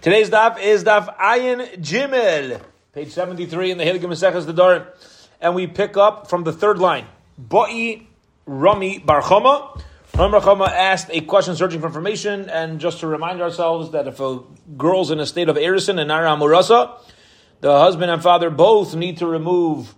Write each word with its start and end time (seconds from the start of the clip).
Today's 0.00 0.30
daf 0.30 0.60
is 0.60 0.84
daf 0.84 1.18
Ayin 1.18 1.80
Gimel, 1.80 2.62
page 2.92 3.10
73 3.10 3.72
in 3.72 3.78
the 3.78 3.84
Hilgim 3.84 4.04
Maseches 4.04 4.44
Nedarim. 4.44 4.86
And 5.40 5.56
we 5.56 5.66
pick 5.66 5.96
up 5.96 6.30
from 6.30 6.44
the 6.44 6.52
third 6.52 6.78
line. 6.78 7.04
Bo'i 7.36 8.06
Rami 8.46 9.00
Barchama. 9.00 9.82
Rami 10.16 10.38
Barchama 10.38 10.68
asked 10.68 11.08
a 11.10 11.22
question 11.22 11.56
searching 11.56 11.80
for 11.80 11.88
information, 11.88 12.48
and 12.48 12.78
just 12.78 13.00
to 13.00 13.08
remind 13.08 13.42
ourselves 13.42 13.90
that 13.90 14.06
if 14.06 14.20
a 14.20 14.38
girl's 14.76 15.10
in 15.10 15.18
a 15.18 15.26
state 15.26 15.48
of 15.48 15.56
erison 15.56 15.98
and 15.98 16.06
Nara 16.06 16.28
Amurasa, 16.28 16.96
the 17.60 17.76
husband 17.76 18.12
and 18.12 18.22
father 18.22 18.50
both 18.50 18.94
need 18.94 19.16
to 19.16 19.26
remove 19.26 19.96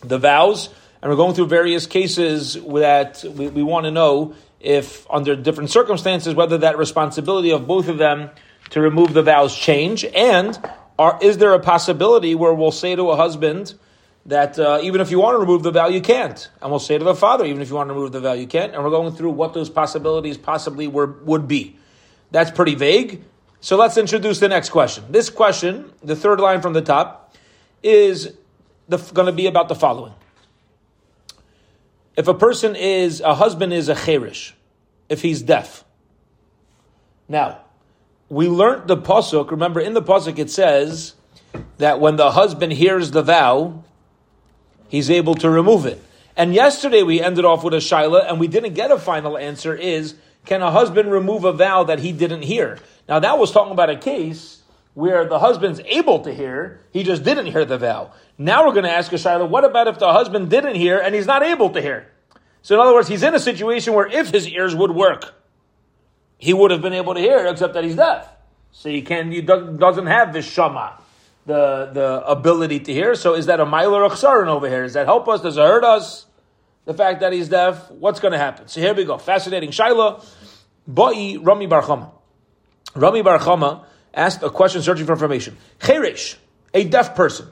the 0.00 0.16
vows. 0.16 0.70
And 1.02 1.10
we're 1.10 1.16
going 1.16 1.34
through 1.34 1.48
various 1.48 1.86
cases 1.86 2.54
that 2.54 3.22
we, 3.28 3.48
we 3.48 3.62
want 3.62 3.84
to 3.84 3.90
know 3.90 4.34
if, 4.58 5.06
under 5.10 5.36
different 5.36 5.68
circumstances, 5.68 6.34
whether 6.34 6.56
that 6.56 6.78
responsibility 6.78 7.50
of 7.50 7.66
both 7.66 7.88
of 7.88 7.98
them 7.98 8.30
to 8.70 8.80
remove 8.80 9.12
the 9.12 9.22
vows 9.22 9.56
change? 9.56 10.04
And 10.04 10.58
are, 10.98 11.18
is 11.20 11.38
there 11.38 11.52
a 11.52 11.60
possibility 11.60 12.34
where 12.34 12.54
we'll 12.54 12.72
say 12.72 12.96
to 12.96 13.10
a 13.10 13.16
husband 13.16 13.74
that 14.26 14.58
uh, 14.58 14.80
even 14.82 15.00
if 15.00 15.10
you 15.10 15.20
want 15.20 15.34
to 15.34 15.38
remove 15.38 15.62
the 15.62 15.70
vow, 15.70 15.88
you 15.88 16.00
can't? 16.00 16.50
And 16.60 16.70
we'll 16.70 16.80
say 16.80 16.98
to 16.98 17.04
the 17.04 17.14
father, 17.14 17.44
even 17.44 17.62
if 17.62 17.68
you 17.68 17.76
want 17.76 17.88
to 17.88 17.94
remove 17.94 18.12
the 18.12 18.20
vow, 18.20 18.32
you 18.32 18.46
can't. 18.46 18.74
And 18.74 18.82
we're 18.82 18.90
going 18.90 19.14
through 19.14 19.30
what 19.30 19.54
those 19.54 19.70
possibilities 19.70 20.36
possibly 20.36 20.88
were, 20.88 21.06
would 21.06 21.46
be. 21.46 21.76
That's 22.30 22.50
pretty 22.50 22.74
vague. 22.74 23.22
So 23.60 23.76
let's 23.76 23.96
introduce 23.96 24.40
the 24.40 24.48
next 24.48 24.70
question. 24.70 25.04
This 25.10 25.30
question, 25.30 25.92
the 26.02 26.16
third 26.16 26.40
line 26.40 26.60
from 26.60 26.72
the 26.72 26.82
top, 26.82 27.34
is 27.82 28.32
going 28.88 29.26
to 29.26 29.32
be 29.32 29.46
about 29.46 29.68
the 29.68 29.74
following. 29.74 30.14
If 32.16 32.28
a 32.28 32.34
person 32.34 32.74
is, 32.74 33.20
a 33.20 33.34
husband 33.34 33.72
is 33.72 33.88
a 33.88 33.94
cherish, 33.94 34.54
if 35.08 35.22
he's 35.22 35.42
deaf. 35.42 35.84
Now, 37.28 37.60
we 38.28 38.48
learned 38.48 38.88
the 38.88 38.96
pasuk. 38.96 39.50
Remember, 39.50 39.80
in 39.80 39.94
the 39.94 40.02
pasuk 40.02 40.38
it 40.38 40.50
says 40.50 41.14
that 41.78 42.00
when 42.00 42.16
the 42.16 42.32
husband 42.32 42.72
hears 42.72 43.10
the 43.10 43.22
vow, 43.22 43.84
he's 44.88 45.10
able 45.10 45.34
to 45.36 45.50
remove 45.50 45.86
it. 45.86 46.02
And 46.36 46.52
yesterday 46.52 47.02
we 47.02 47.20
ended 47.20 47.44
off 47.44 47.64
with 47.64 47.74
a 47.74 47.78
shaila, 47.78 48.28
and 48.28 48.38
we 48.38 48.48
didn't 48.48 48.74
get 48.74 48.90
a 48.90 48.98
final 48.98 49.38
answer. 49.38 49.74
Is 49.74 50.14
can 50.44 50.62
a 50.62 50.70
husband 50.70 51.10
remove 51.10 51.44
a 51.44 51.52
vow 51.52 51.84
that 51.84 52.00
he 52.00 52.12
didn't 52.12 52.42
hear? 52.42 52.78
Now 53.08 53.20
that 53.20 53.38
was 53.38 53.52
talking 53.52 53.72
about 53.72 53.90
a 53.90 53.96
case 53.96 54.62
where 54.94 55.26
the 55.26 55.38
husband's 55.38 55.80
able 55.80 56.20
to 56.20 56.32
hear, 56.32 56.80
he 56.90 57.02
just 57.02 57.22
didn't 57.22 57.46
hear 57.46 57.64
the 57.64 57.78
vow. 57.78 58.12
Now 58.38 58.66
we're 58.66 58.72
going 58.72 58.84
to 58.84 58.90
ask 58.90 59.12
a 59.12 59.16
shaila: 59.16 59.48
What 59.48 59.64
about 59.64 59.88
if 59.88 59.98
the 59.98 60.12
husband 60.12 60.50
didn't 60.50 60.74
hear 60.74 60.98
and 60.98 61.14
he's 61.14 61.26
not 61.26 61.42
able 61.42 61.70
to 61.70 61.80
hear? 61.80 62.08
So 62.62 62.74
in 62.74 62.80
other 62.80 62.92
words, 62.92 63.08
he's 63.08 63.22
in 63.22 63.34
a 63.34 63.40
situation 63.40 63.94
where 63.94 64.06
if 64.06 64.30
his 64.30 64.48
ears 64.48 64.74
would 64.74 64.90
work, 64.90 65.32
he 66.38 66.52
would 66.52 66.70
have 66.70 66.82
been 66.82 66.92
able 66.92 67.14
to 67.14 67.20
hear, 67.20 67.46
except 67.46 67.74
that 67.74 67.84
he's 67.84 67.96
deaf. 67.96 68.28
So 68.72 68.90
he 68.90 69.02
can 69.02 69.30
he 69.32 69.40
doesn't 69.40 70.06
have 70.06 70.32
the 70.32 70.42
shama, 70.42 70.98
the 71.46 71.90
the 71.92 72.22
ability 72.26 72.80
to 72.80 72.92
hear. 72.92 73.14
So 73.14 73.34
is 73.34 73.46
that 73.46 73.58
a 73.60 73.66
miler 73.66 74.02
or 74.04 74.46
over 74.46 74.68
here? 74.68 74.82
Does 74.82 74.94
that 74.94 75.06
help 75.06 75.28
us? 75.28 75.40
Does 75.40 75.56
it 75.56 75.60
hurt 75.60 75.84
us? 75.84 76.26
The 76.84 76.94
fact 76.94 77.20
that 77.20 77.32
he's 77.32 77.48
deaf, 77.48 77.90
what's 77.90 78.20
going 78.20 78.32
to 78.32 78.38
happen? 78.38 78.68
So 78.68 78.80
here 78.80 78.94
we 78.94 79.04
go. 79.04 79.18
Fascinating. 79.18 79.70
Shaila, 79.70 80.24
Ba'i 80.88 81.44
Rami 81.44 81.66
Barchama. 81.66 82.12
Rami 82.94 83.22
Barchama 83.22 83.84
asked 84.14 84.42
a 84.42 84.50
question 84.50 84.82
searching 84.82 85.04
for 85.04 85.12
information. 85.12 85.56
Cheresh, 85.80 86.36
a 86.72 86.84
deaf 86.84 87.16
person. 87.16 87.48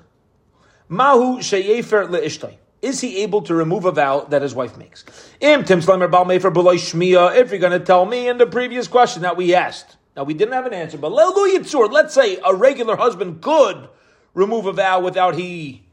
Mahu 0.89 1.39
sheyefer 1.39 2.09
le'ishtai. 2.09 2.57
Is 2.85 3.01
he 3.01 3.23
able 3.23 3.41
to 3.43 3.55
remove 3.55 3.87
a 3.87 3.93
vow 3.93 4.27
that 4.29 4.43
his 4.43 4.55
wife 4.55 4.77
makes? 4.77 5.05
Er 5.43 5.65
if 5.65 5.73
you're 5.73 7.59
going 7.59 7.73
to 7.73 7.81
tell 7.81 8.05
me 8.05 8.29
in 8.29 8.37
the 8.37 8.47
previous 8.47 8.89
question 8.89 9.23
that 9.23 9.39
we 9.39 9.55
asked, 9.55 9.97
now 10.15 10.25
we 10.25 10.35
didn't 10.35 10.53
have 10.53 10.67
an 10.67 10.75
answer, 10.75 10.99
but 10.99 11.11
let's 11.11 12.13
say 12.13 12.39
a 12.45 12.55
regular 12.55 12.97
husband 12.97 13.41
could 13.41 13.89
remove 14.35 14.67
a 14.67 14.75
vow 14.75 15.01
without 15.01 15.35
he 15.35 15.87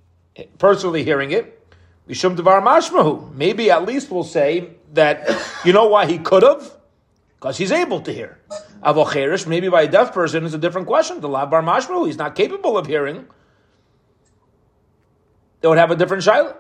personally 0.58 1.06
hearing 1.06 1.32
it. 1.32 1.66
Maybe 2.08 3.72
at 3.72 3.86
least 3.86 4.12
we'll 4.12 4.26
say 4.26 4.72
that 4.92 5.30
you 5.64 5.72
know 5.72 5.88
why 5.88 6.08
he 6.08 6.18
could 6.18 6.44
have? 6.44 6.76
Because 7.40 7.58
he's 7.58 7.72
able 7.72 8.02
to 8.02 8.12
hear. 8.12 8.38
Avocherish, 8.84 9.48
maybe 9.48 9.70
by 9.70 9.84
a 9.84 9.88
deaf 9.88 10.14
person 10.14 10.44
is 10.44 10.54
a 10.54 10.58
different 10.58 10.88
question. 10.88 11.22
The 11.22 11.30
bar 11.30 11.64
mashmahu, 11.64 12.08
he's 12.08 12.18
not 12.18 12.36
capable 12.36 12.78
of 12.78 12.86
hearing. 12.86 13.28
They 15.62 15.70
would 15.70 15.78
have 15.78 15.92
a 15.92 15.96
different 15.96 16.24
shiloh. 16.24 16.58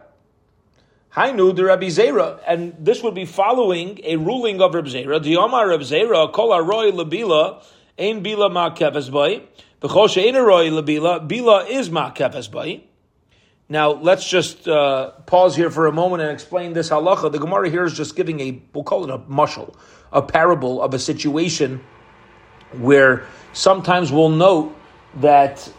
Hainu 1.16 1.54
the 1.54 1.66
Rabbi 1.66 1.88
Zera, 1.88 2.40
and 2.48 2.74
this 2.80 3.04
would 3.04 3.16
be 3.16 3.26
following 3.26 4.00
a 4.04 4.16
ruling 4.16 4.62
of 4.62 4.74
Rabbi 4.74 4.88
Zera. 4.88 5.22
The 5.22 5.36
Omar 5.36 5.68
Rabbi 5.68 5.84
Zera, 5.84 6.32
kol 6.32 6.52
aroy 6.52 6.92
lebila, 6.92 7.64
ein 8.00 8.24
bila 8.24 8.52
ma 8.52 8.74
kefes 8.74 9.12
bay, 9.12 9.44
v'chol 9.82 10.10
she'ein 10.10 10.36
aroy 10.36 10.70
lebila, 10.70 11.28
bila 11.28 11.68
is 11.68 11.90
ma 11.90 12.12
kefes 12.12 12.50
bay. 12.50 12.86
Now, 13.68 13.92
let's 13.92 14.30
just 14.30 14.68
uh, 14.68 15.12
pause 15.26 15.56
here 15.56 15.70
for 15.70 15.88
a 15.88 15.94
moment 15.94 16.22
and 16.22 16.32
explain 16.32 16.74
this 16.74 16.90
halacha. 16.90 17.32
The 17.32 17.40
Gemara 17.40 17.70
here 17.70 17.86
is 17.86 17.96
just 17.96 18.16
giving 18.16 18.40
a, 18.40 18.62
we'll 18.74 18.84
call 18.84 19.04
it 19.06 19.10
a 19.10 19.18
mushal, 19.18 19.74
a 20.12 20.22
parable 20.22 20.82
of 20.82 20.94
a 20.94 21.00
situation 21.00 21.82
where 22.74 23.26
sometimes 23.54 24.12
we'll 24.12 24.30
note 24.30 24.76
that 25.16 25.72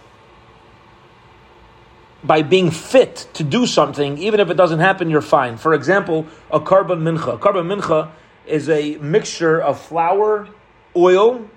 by 2.24 2.42
being 2.42 2.70
fit 2.70 3.28
to 3.34 3.44
do 3.44 3.66
something, 3.66 4.18
even 4.18 4.40
if 4.40 4.50
it 4.50 4.54
doesn't 4.54 4.78
happen, 4.78 5.10
you're 5.10 5.20
fine. 5.20 5.56
For 5.56 5.74
example, 5.74 6.26
a 6.50 6.60
korban 6.60 7.02
mincha. 7.02 7.34
A 7.34 7.38
korban 7.38 7.66
mincha 7.66 8.10
is 8.46 8.68
a 8.68 8.96
mixture 8.98 9.60
of 9.60 9.80
flour, 9.80 10.48
oil, 10.96 11.48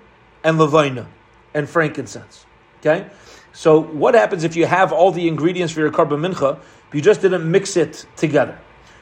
and 0.42 0.58
levina, 0.58 1.06
and 1.54 1.68
frankincense. 1.68 2.46
Okay? 2.80 3.06
So 3.52 3.80
what 3.80 4.14
happens 4.14 4.44
if 4.44 4.56
you 4.56 4.66
have 4.66 4.92
all 4.92 5.12
the 5.12 5.28
ingredients 5.28 5.72
for 5.72 5.80
your 5.80 5.92
korban 5.92 6.20
mincha, 6.20 6.58
but 6.58 6.94
you 6.94 7.00
just 7.00 7.20
didn't 7.20 7.48
mix 7.48 7.76
it 7.76 8.04
together? 8.16 8.58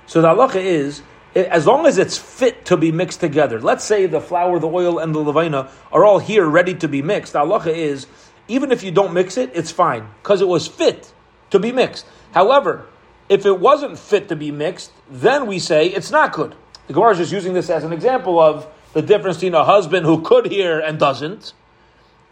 So 0.06 0.20
the 0.20 0.28
halacha 0.28 0.56
is, 0.56 1.02
as 1.34 1.66
long 1.66 1.86
as 1.86 1.96
it's 1.96 2.18
fit 2.18 2.66
to 2.66 2.76
be 2.76 2.92
mixed 2.92 3.20
together, 3.20 3.60
let's 3.60 3.84
say 3.84 4.06
the 4.06 4.20
flour, 4.20 4.58
the 4.58 4.68
oil, 4.68 4.98
and 4.98 5.14
the 5.14 5.18
levina 5.18 5.70
are 5.90 6.04
all 6.04 6.18
here 6.18 6.44
ready 6.44 6.74
to 6.74 6.88
be 6.88 7.00
mixed, 7.00 7.32
the 7.32 7.40
halacha 7.40 7.74
is, 7.74 8.06
even 8.48 8.70
if 8.70 8.82
you 8.82 8.90
don't 8.90 9.14
mix 9.14 9.38
it, 9.38 9.50
it's 9.54 9.70
fine, 9.70 10.06
because 10.22 10.42
it 10.42 10.48
was 10.48 10.68
fit 10.68 11.13
to 11.54 11.58
be 11.60 11.72
mixed. 11.72 12.04
However, 12.32 12.86
if 13.28 13.46
it 13.46 13.58
wasn't 13.58 13.98
fit 13.98 14.28
to 14.28 14.36
be 14.36 14.50
mixed, 14.50 14.90
then 15.08 15.46
we 15.46 15.58
say 15.58 15.86
it's 15.86 16.10
not 16.10 16.32
good. 16.32 16.54
The 16.88 16.92
Gemara 16.92 17.12
is 17.12 17.18
just 17.18 17.32
using 17.32 17.54
this 17.54 17.70
as 17.70 17.84
an 17.84 17.92
example 17.92 18.38
of 18.38 18.66
the 18.92 19.02
difference 19.02 19.38
between 19.38 19.54
a 19.54 19.64
husband 19.64 20.04
who 20.04 20.20
could 20.20 20.46
hear 20.46 20.80
and 20.80 20.98
doesn't, 20.98 21.52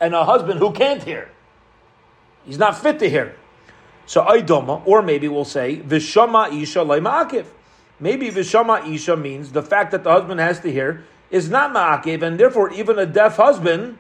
and 0.00 0.12
a 0.15 0.25
husband 0.25 0.59
who 0.59 0.72
can't 0.72 1.03
hear. 1.03 1.31
He's 2.44 2.59
not 2.59 2.77
fit 2.77 2.99
to 2.99 3.09
hear. 3.09 3.37
So 4.06 4.25
Aidoma, 4.25 4.82
or 4.84 5.00
maybe 5.00 5.28
we'll 5.28 5.44
say 5.44 5.77
Vishama 5.77 6.53
Isha 6.61 6.81
Ma'akiv. 6.81 7.47
Maybe 8.00 8.31
Vishama 8.31 8.93
Isha 8.93 9.16
means 9.16 9.53
the 9.53 9.62
fact 9.62 9.93
that 9.93 10.03
the 10.03 10.11
husband 10.11 10.41
has 10.41 10.59
to 10.61 10.72
hear 10.72 11.05
is 11.31 11.49
not 11.49 11.72
Ma'akiv, 11.72 12.22
and 12.22 12.38
therefore 12.38 12.72
even 12.72 12.99
a 12.99 13.06
deaf 13.06 13.37
husband 13.37 13.99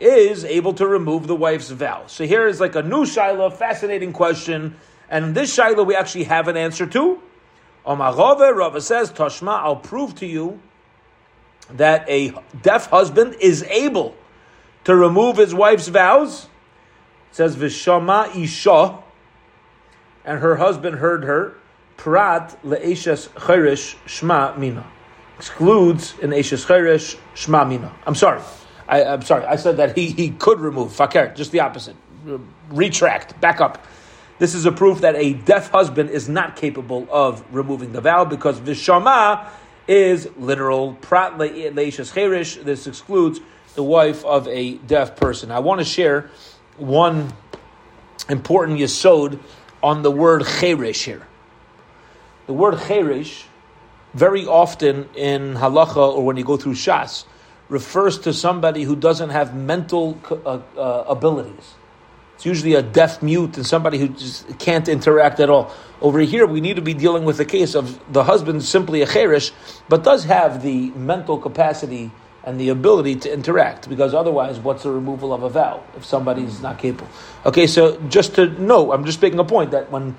is 0.00 0.44
able 0.44 0.72
to 0.74 0.86
remove 0.86 1.26
the 1.26 1.36
wife's 1.36 1.70
vow. 1.70 2.04
So 2.06 2.24
here 2.24 2.48
is 2.48 2.58
like 2.58 2.74
a 2.74 2.82
new 2.82 3.04
Shiloh, 3.04 3.50
fascinating 3.50 4.12
question. 4.12 4.76
And 5.10 5.34
this 5.34 5.52
Shiloh 5.52 5.84
we 5.84 5.94
actually 5.94 6.24
have 6.24 6.48
an 6.48 6.56
answer 6.56 6.86
to. 6.86 7.20
Omarove, 7.86 8.54
Rava 8.54 8.80
says, 8.80 9.12
Toshma, 9.12 9.60
I'll 9.60 9.76
prove 9.76 10.14
to 10.16 10.26
you 10.26 10.60
that 11.70 12.08
a 12.08 12.34
deaf 12.62 12.86
husband 12.86 13.36
is 13.40 13.62
able 13.64 14.14
to 14.84 14.96
remove 14.96 15.36
his 15.36 15.54
wife's 15.54 15.88
vows. 15.88 16.44
It 17.30 17.36
says, 17.36 17.56
Vishama 17.56 18.34
Isha, 18.36 18.98
and 20.24 20.40
her 20.40 20.56
husband 20.56 20.96
heard 20.96 21.24
her, 21.24 21.56
Prat 21.96 22.58
le'eshes 22.64 23.28
chayrish 23.28 23.94
shma 24.06 24.56
mina. 24.56 24.86
Excludes 25.36 26.14
an 26.22 26.30
eshes 26.30 26.64
chayrish 26.64 27.18
shma 27.34 27.68
mina. 27.68 27.94
I'm 28.06 28.14
sorry. 28.14 28.40
I, 28.90 29.02
am 29.02 29.22
sorry, 29.22 29.44
I 29.44 29.54
said 29.54 29.76
that 29.76 29.96
he, 29.96 30.08
he 30.08 30.30
could 30.30 30.58
remove 30.58 30.92
fakir, 30.92 31.32
just 31.36 31.52
the 31.52 31.60
opposite. 31.60 31.94
Retract, 32.70 33.40
back 33.40 33.60
up. 33.60 33.86
This 34.40 34.54
is 34.54 34.66
a 34.66 34.72
proof 34.72 35.02
that 35.02 35.14
a 35.14 35.34
deaf 35.34 35.70
husband 35.70 36.10
is 36.10 36.28
not 36.28 36.56
capable 36.56 37.06
of 37.10 37.44
removing 37.54 37.92
the 37.92 38.00
vow 38.00 38.24
because 38.24 38.58
vishama 38.58 39.46
is 39.86 40.28
literal 40.36 40.96
leishas 41.02 42.12
cherish. 42.12 42.56
This 42.56 42.88
excludes 42.88 43.40
the 43.76 43.84
wife 43.84 44.24
of 44.24 44.48
a 44.48 44.74
deaf 44.74 45.14
person. 45.14 45.52
I 45.52 45.60
want 45.60 45.80
to 45.80 45.84
share 45.84 46.30
one 46.76 47.32
important 48.28 48.80
yesod 48.80 49.38
on 49.82 50.02
the 50.02 50.10
word 50.10 50.44
cherish 50.58 51.04
here. 51.04 51.26
The 52.46 52.54
word 52.54 52.80
cherish, 52.88 53.44
very 54.14 54.46
often 54.46 55.08
in 55.14 55.54
halacha 55.54 55.96
or 55.96 56.24
when 56.24 56.36
you 56.36 56.44
go 56.44 56.56
through 56.56 56.74
shas, 56.74 57.24
refers 57.70 58.18
to 58.18 58.34
somebody 58.34 58.82
who 58.82 58.94
doesn't 58.94 59.30
have 59.30 59.54
mental 59.54 60.18
uh, 60.30 60.60
uh, 60.76 61.04
abilities. 61.08 61.74
It's 62.34 62.44
usually 62.44 62.74
a 62.74 62.82
deaf 62.82 63.22
mute 63.22 63.56
and 63.56 63.66
somebody 63.66 63.98
who 63.98 64.08
just 64.08 64.58
can't 64.58 64.88
interact 64.88 65.40
at 65.40 65.48
all. 65.48 65.72
Over 66.00 66.20
here, 66.20 66.46
we 66.46 66.60
need 66.60 66.76
to 66.76 66.82
be 66.82 66.94
dealing 66.94 67.24
with 67.24 67.36
the 67.36 67.44
case 67.44 67.74
of 67.74 68.00
the 68.12 68.24
husband 68.24 68.62
simply 68.64 69.02
a 69.02 69.06
cherish, 69.06 69.52
but 69.88 70.02
does 70.04 70.24
have 70.24 70.62
the 70.62 70.90
mental 70.92 71.38
capacity 71.38 72.10
and 72.42 72.58
the 72.58 72.70
ability 72.70 73.16
to 73.16 73.32
interact, 73.32 73.88
because 73.88 74.14
otherwise, 74.14 74.58
what's 74.58 74.82
the 74.82 74.90
removal 74.90 75.34
of 75.34 75.42
a 75.42 75.50
vow 75.50 75.82
if 75.96 76.04
somebody's 76.06 76.62
not 76.62 76.78
capable? 76.78 77.10
Okay, 77.44 77.66
so 77.66 78.00
just 78.08 78.34
to 78.36 78.46
know, 78.46 78.92
I'm 78.92 79.04
just 79.04 79.20
making 79.20 79.38
a 79.38 79.44
point 79.44 79.72
that 79.72 79.90
when 79.90 80.16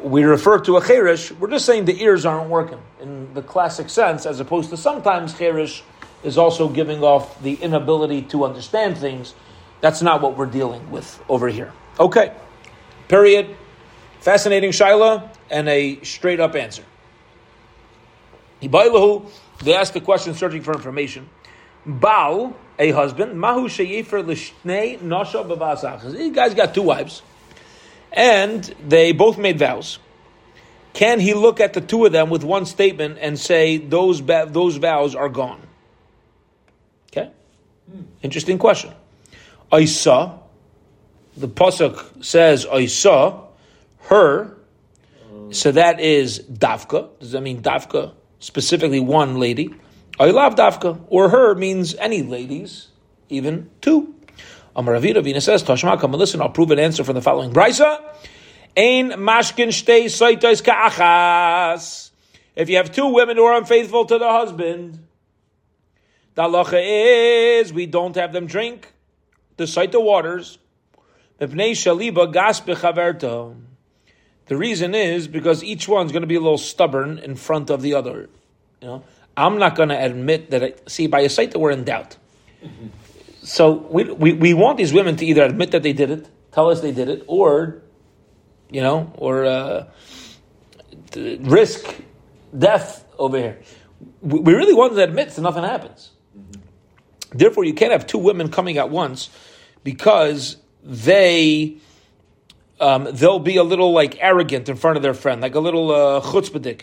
we 0.00 0.22
refer 0.22 0.60
to 0.60 0.76
a 0.76 0.86
cherish, 0.86 1.32
we're 1.32 1.50
just 1.50 1.66
saying 1.66 1.86
the 1.86 2.00
ears 2.00 2.24
aren't 2.24 2.48
working 2.48 2.78
in 3.00 3.34
the 3.34 3.42
classic 3.42 3.90
sense, 3.90 4.24
as 4.24 4.38
opposed 4.38 4.70
to 4.70 4.76
sometimes 4.76 5.36
cherish 5.36 5.82
is 6.22 6.38
also 6.38 6.68
giving 6.68 7.02
off 7.02 7.40
the 7.42 7.54
inability 7.54 8.22
to 8.22 8.44
understand 8.44 8.98
things. 8.98 9.34
That's 9.80 10.02
not 10.02 10.20
what 10.20 10.36
we're 10.36 10.46
dealing 10.46 10.90
with 10.90 11.22
over 11.28 11.48
here. 11.48 11.72
Okay, 11.98 12.32
period. 13.08 13.56
Fascinating 14.20 14.70
Shaila 14.70 15.28
and 15.50 15.68
a 15.68 16.00
straight 16.02 16.40
up 16.40 16.54
answer. 16.56 16.84
They 18.60 19.74
ask 19.74 19.92
the 19.92 20.00
question 20.00 20.34
searching 20.34 20.62
for 20.62 20.74
information. 20.74 21.28
Baal, 21.86 22.56
a 22.78 22.90
husband, 22.90 23.40
Mahu 23.40 23.68
Sheyifer 23.68 24.24
Lishnei 24.24 25.00
Nosha 25.00 25.38
Babasach. 25.38 26.12
These 26.12 26.34
guys 26.34 26.54
got 26.54 26.74
two 26.74 26.82
wives, 26.82 27.22
and 28.12 28.62
they 28.86 29.12
both 29.12 29.38
made 29.38 29.58
vows. 29.58 29.98
Can 30.92 31.20
he 31.20 31.34
look 31.34 31.60
at 31.60 31.74
the 31.74 31.80
two 31.80 32.04
of 32.06 32.12
them 32.12 32.30
with 32.30 32.42
one 32.42 32.66
statement 32.66 33.18
and 33.20 33.38
say 33.38 33.76
those 33.76 34.20
those 34.20 34.76
vows 34.76 35.14
are 35.14 35.28
gone? 35.28 35.67
Interesting 38.22 38.58
question. 38.58 38.92
I 39.70 39.84
saw. 39.84 40.38
The 41.36 41.48
pasuk 41.48 42.24
says 42.24 42.66
I 42.66 42.86
saw 42.86 43.46
her. 44.02 44.56
So 45.50 45.72
that 45.72 46.00
is 46.00 46.40
dafka. 46.40 47.08
Does 47.20 47.32
that 47.32 47.42
mean 47.42 47.62
dafka 47.62 48.12
specifically 48.40 49.00
one 49.00 49.38
lady? 49.38 49.74
I 50.20 50.30
love 50.30 50.56
dafka, 50.56 51.00
or 51.08 51.28
her 51.28 51.54
means 51.54 51.94
any 51.94 52.22
ladies, 52.22 52.88
even 53.28 53.70
two. 53.80 54.14
Amar 54.74 54.94
Ravina 54.94 55.22
Vina 55.22 55.40
says, 55.40 55.62
Tashma, 55.62 55.98
come 55.98 56.12
and 56.12 56.20
listen, 56.20 56.40
I'll 56.40 56.50
prove 56.50 56.70
an 56.70 56.78
answer 56.78 57.04
from 57.04 57.14
the 57.14 57.22
following. 57.22 57.52
Brisa, 57.52 58.00
Ein 58.76 59.10
mashkin 59.10 59.68
shtei 59.68 60.04
saitais 60.04 60.62
ka'achas. 60.62 62.10
If 62.54 62.68
you 62.68 62.76
have 62.76 62.92
two 62.92 63.06
women 63.06 63.36
who 63.36 63.44
are 63.44 63.56
unfaithful 63.58 64.04
to 64.06 64.18
the 64.18 64.28
husband, 64.28 65.04
the 66.38 66.44
halacha 66.44 67.60
is 67.60 67.72
we 67.72 67.86
don't 67.86 68.14
have 68.14 68.32
them 68.32 68.46
drink 68.46 68.92
the 69.56 69.64
saita 69.64 70.00
waters. 70.00 70.58
The 74.46 74.56
reason 74.56 74.94
is 74.94 75.26
because 75.26 75.64
each 75.64 75.88
one's 75.88 76.12
going 76.12 76.22
to 76.22 76.28
be 76.28 76.36
a 76.36 76.40
little 76.40 76.56
stubborn 76.56 77.18
in 77.18 77.34
front 77.34 77.70
of 77.70 77.82
the 77.82 77.94
other. 77.94 78.30
You 78.80 78.86
know, 78.86 79.04
I'm 79.36 79.58
not 79.58 79.74
going 79.74 79.88
to 79.88 80.00
admit 80.00 80.50
that. 80.52 80.62
I, 80.62 80.74
see, 80.86 81.08
by 81.08 81.22
a 81.22 81.28
that 81.28 81.58
we're 81.58 81.72
in 81.72 81.82
doubt. 81.84 82.16
So 83.40 83.72
we, 83.72 84.04
we, 84.04 84.32
we 84.34 84.52
want 84.52 84.76
these 84.76 84.92
women 84.92 85.16
to 85.16 85.24
either 85.24 85.42
admit 85.42 85.70
that 85.70 85.82
they 85.82 85.94
did 85.94 86.10
it, 86.10 86.28
tell 86.52 86.68
us 86.68 86.82
they 86.82 86.92
did 86.92 87.08
it, 87.08 87.24
or, 87.26 87.80
you 88.68 88.82
know, 88.82 89.10
or 89.16 89.46
uh, 89.46 89.86
risk 91.16 91.94
death 92.56 93.06
over 93.18 93.38
here. 93.38 93.58
We, 94.20 94.40
we 94.40 94.52
really 94.52 94.74
want 94.74 94.92
them 94.92 94.98
to 94.98 95.04
admit 95.04 95.32
so 95.32 95.40
nothing 95.40 95.64
happens. 95.64 96.10
Therefore, 97.30 97.64
you 97.64 97.74
can't 97.74 97.92
have 97.92 98.06
two 98.06 98.18
women 98.18 98.50
coming 98.50 98.78
at 98.78 98.90
once 98.90 99.30
because 99.84 100.56
they 100.82 101.76
um, 102.80 103.08
they'll 103.12 103.38
be 103.38 103.56
a 103.56 103.64
little 103.64 103.92
like 103.92 104.16
arrogant 104.22 104.68
in 104.68 104.76
front 104.76 104.96
of 104.96 105.02
their 105.02 105.14
friend, 105.14 105.40
like 105.40 105.54
a 105.54 105.60
little 105.60 105.90
uh, 105.90 106.20
chutzpahdik 106.20 106.82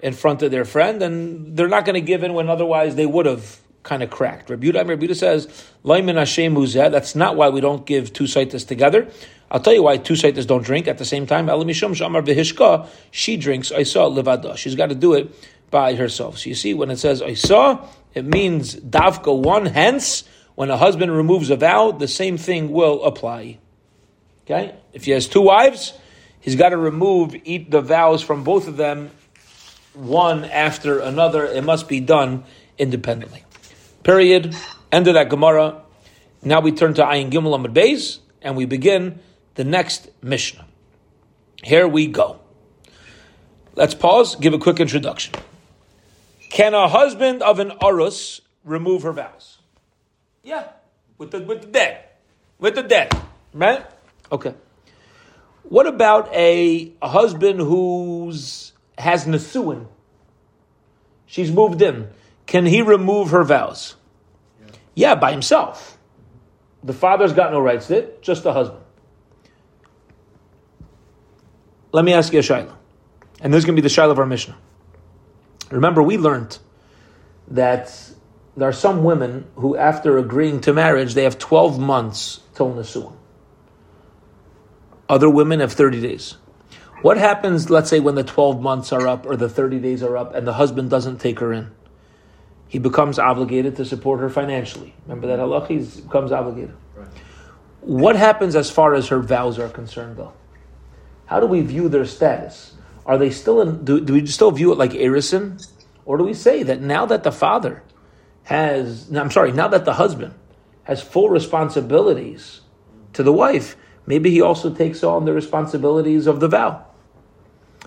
in 0.00 0.12
front 0.12 0.42
of 0.42 0.50
their 0.50 0.64
friend, 0.64 1.02
and 1.02 1.56
they're 1.56 1.68
not 1.68 1.84
going 1.84 1.94
to 1.94 2.00
give 2.00 2.22
in 2.22 2.34
when 2.34 2.48
otherwise 2.48 2.96
they 2.96 3.06
would 3.06 3.26
have 3.26 3.60
kind 3.82 4.02
of 4.02 4.10
cracked. 4.10 4.50
Rabbi 4.50 4.66
Yehuda 4.66 5.16
says, 5.16 5.46
Laimin 5.84 6.16
Hashem 6.16 6.90
that's 6.90 7.14
not 7.14 7.36
why 7.36 7.48
we 7.48 7.60
don't 7.60 7.86
give 7.86 8.12
two 8.12 8.24
saitas 8.24 8.66
together. 8.66 9.08
I'll 9.50 9.60
tell 9.60 9.72
you 9.72 9.84
why 9.84 9.96
two 9.96 10.14
saitas 10.14 10.46
don't 10.46 10.64
drink 10.64 10.88
at 10.88 10.98
the 10.98 11.04
same 11.04 11.26
time. 11.26 11.46
Elamisham 11.46 11.94
Shamar 11.94 12.26
Vihishka, 12.26 12.88
she 13.12 13.36
drinks 13.36 13.70
I 13.70 13.84
saw 13.84 14.10
Levada. 14.10 14.56
She's 14.56 14.74
got 14.74 14.88
to 14.88 14.96
do 14.96 15.14
it 15.14 15.32
by 15.70 15.94
herself. 15.94 16.38
So 16.38 16.48
you 16.48 16.56
see, 16.56 16.74
when 16.74 16.90
it 16.90 16.96
says 16.96 17.22
I 17.22 17.34
saw, 17.34 17.88
it 18.16 18.24
means 18.24 18.74
davka 18.74 19.38
one, 19.38 19.66
hence, 19.66 20.24
when 20.54 20.70
a 20.70 20.78
husband 20.78 21.14
removes 21.14 21.50
a 21.50 21.56
vow, 21.56 21.90
the 21.92 22.08
same 22.08 22.38
thing 22.38 22.72
will 22.72 23.04
apply. 23.04 23.58
Okay? 24.44 24.74
If 24.94 25.04
he 25.04 25.10
has 25.10 25.28
two 25.28 25.42
wives, 25.42 25.92
he's 26.40 26.56
got 26.56 26.70
to 26.70 26.78
remove 26.78 27.36
eat 27.44 27.70
the 27.70 27.82
vows 27.82 28.22
from 28.22 28.42
both 28.42 28.68
of 28.68 28.78
them 28.78 29.10
one 29.92 30.46
after 30.46 30.98
another. 30.98 31.44
It 31.44 31.62
must 31.62 31.88
be 31.88 32.00
done 32.00 32.44
independently. 32.78 33.44
Period. 34.02 34.56
End 34.90 35.08
of 35.08 35.14
that 35.14 35.28
Gemara. 35.28 35.82
Now 36.42 36.60
we 36.60 36.72
turn 36.72 36.94
to 36.94 37.02
Ayin 37.02 37.30
Gimel 37.30 37.54
Amud 37.54 37.74
Beis 37.74 38.20
and 38.40 38.56
we 38.56 38.64
begin 38.64 39.20
the 39.56 39.64
next 39.64 40.08
Mishnah. 40.22 40.64
Here 41.62 41.86
we 41.86 42.06
go. 42.06 42.40
Let's 43.74 43.94
pause, 43.94 44.36
give 44.36 44.54
a 44.54 44.58
quick 44.58 44.80
introduction. 44.80 45.34
Can 46.56 46.72
a 46.72 46.88
husband 46.88 47.42
of 47.42 47.58
an 47.58 47.68
Arus 47.82 48.40
remove 48.64 49.02
her 49.02 49.12
vows? 49.12 49.58
Yeah, 50.42 50.68
with 51.18 51.30
the, 51.30 51.40
with 51.40 51.60
the 51.60 51.66
dead. 51.66 52.02
With 52.58 52.76
the 52.76 52.82
dead, 52.82 53.14
right? 53.52 53.84
Okay. 54.32 54.54
What 55.64 55.86
about 55.86 56.34
a, 56.34 56.94
a 57.02 57.08
husband 57.08 57.60
who's 57.60 58.72
has 58.96 59.26
Nesuin? 59.26 59.86
She's 61.26 61.52
moved 61.52 61.82
in. 61.82 62.08
Can 62.46 62.64
he 62.64 62.80
remove 62.80 63.32
her 63.32 63.44
vows? 63.44 63.96
Yeah, 64.58 64.72
yeah 64.94 65.14
by 65.14 65.32
himself. 65.32 65.98
The 66.82 66.94
father's 66.94 67.34
got 67.34 67.52
no 67.52 67.60
rights 67.60 67.88
to 67.88 67.98
it, 67.98 68.22
just 68.22 68.44
the 68.44 68.54
husband. 68.54 68.82
Let 71.92 72.06
me 72.06 72.14
ask 72.14 72.32
you 72.32 72.38
a 72.38 72.42
Shiloh. 72.42 72.78
And 73.42 73.52
this 73.52 73.58
is 73.58 73.64
going 73.66 73.76
to 73.76 73.82
be 73.82 73.86
the 73.86 73.92
Shiloh 73.92 74.12
of 74.12 74.18
our 74.18 74.24
Mishnah. 74.24 74.56
Remember, 75.70 76.02
we 76.02 76.16
learned 76.16 76.58
that 77.48 77.92
there 78.56 78.68
are 78.68 78.72
some 78.72 79.04
women 79.04 79.46
who, 79.56 79.76
after 79.76 80.18
agreeing 80.18 80.60
to 80.62 80.72
marriage, 80.72 81.14
they 81.14 81.24
have 81.24 81.38
12 81.38 81.78
months 81.78 82.40
till 82.54 82.72
Nesuin. 82.72 83.14
Other 85.08 85.28
women 85.30 85.60
have 85.60 85.72
30 85.72 86.00
days. 86.00 86.36
What 87.02 87.18
happens, 87.18 87.70
let's 87.70 87.90
say, 87.90 88.00
when 88.00 88.14
the 88.14 88.24
12 88.24 88.60
months 88.60 88.92
are 88.92 89.06
up 89.06 89.26
or 89.26 89.36
the 89.36 89.48
30 89.48 89.78
days 89.78 90.02
are 90.02 90.16
up 90.16 90.34
and 90.34 90.46
the 90.46 90.54
husband 90.54 90.90
doesn't 90.90 91.18
take 91.18 91.40
her 91.40 91.52
in? 91.52 91.70
He 92.68 92.78
becomes 92.78 93.18
obligated 93.18 93.76
to 93.76 93.84
support 93.84 94.20
her 94.20 94.28
financially. 94.28 94.94
Remember 95.06 95.28
that 95.28 95.38
halach? 95.38 95.68
He 95.68 95.78
becomes 96.02 96.32
obligated. 96.32 96.74
Right. 96.96 97.08
What 97.82 98.16
happens 98.16 98.56
as 98.56 98.70
far 98.70 98.94
as 98.94 99.08
her 99.08 99.20
vows 99.20 99.58
are 99.58 99.68
concerned, 99.68 100.16
though? 100.16 100.32
How 101.26 101.38
do 101.38 101.46
we 101.46 101.60
view 101.60 101.88
their 101.88 102.04
status? 102.04 102.72
Are 103.06 103.16
they 103.16 103.30
still 103.30 103.60
in, 103.62 103.84
do, 103.84 104.00
do 104.00 104.12
we 104.12 104.26
still 104.26 104.50
view 104.50 104.72
it 104.72 104.78
like 104.78 104.90
Arison? 104.90 105.64
Or 106.04 106.18
do 106.18 106.24
we 106.24 106.34
say 106.34 106.64
that 106.64 106.82
now 106.82 107.06
that 107.06 107.22
the 107.22 107.32
father 107.32 107.82
has, 108.44 109.10
I'm 109.14 109.30
sorry, 109.30 109.52
now 109.52 109.68
that 109.68 109.84
the 109.84 109.94
husband 109.94 110.34
has 110.82 111.02
full 111.02 111.30
responsibilities 111.30 112.60
to 113.12 113.22
the 113.22 113.32
wife, 113.32 113.76
maybe 114.06 114.30
he 114.30 114.42
also 114.42 114.74
takes 114.74 115.02
on 115.02 115.24
the 115.24 115.32
responsibilities 115.32 116.26
of 116.26 116.40
the 116.40 116.48
vow. 116.48 116.84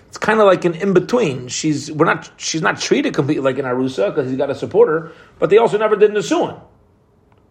It's 0.08 0.18
kind 0.18 0.40
of 0.40 0.46
like 0.46 0.64
an 0.64 0.74
in 0.74 0.92
between. 0.92 1.48
She's 1.48 1.92
we're 1.92 2.06
not 2.06 2.32
she's 2.36 2.62
not 2.62 2.80
treated 2.80 3.14
completely 3.14 3.44
like 3.44 3.58
an 3.58 3.64
arusa 3.64 4.08
because 4.08 4.28
he's 4.28 4.36
got 4.36 4.46
to 4.46 4.56
support 4.56 4.88
her, 4.88 5.12
but 5.38 5.50
they 5.50 5.58
also 5.58 5.78
never 5.78 5.94
did 5.94 6.10
an 6.10 6.16
nisuin. 6.16 6.60